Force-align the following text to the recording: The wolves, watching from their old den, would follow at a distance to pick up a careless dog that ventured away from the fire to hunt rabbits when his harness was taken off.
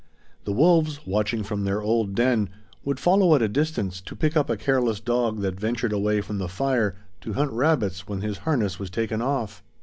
The 0.45 0.51
wolves, 0.51 1.05
watching 1.05 1.43
from 1.43 1.63
their 1.63 1.79
old 1.79 2.15
den, 2.15 2.49
would 2.83 2.99
follow 2.99 3.35
at 3.35 3.43
a 3.43 3.47
distance 3.47 4.01
to 4.01 4.15
pick 4.15 4.35
up 4.35 4.49
a 4.49 4.57
careless 4.57 4.99
dog 4.99 5.41
that 5.41 5.59
ventured 5.59 5.93
away 5.93 6.21
from 6.21 6.39
the 6.39 6.49
fire 6.49 6.95
to 7.21 7.33
hunt 7.33 7.51
rabbits 7.51 8.07
when 8.07 8.21
his 8.21 8.39
harness 8.39 8.79
was 8.79 8.89
taken 8.89 9.21
off. 9.21 9.61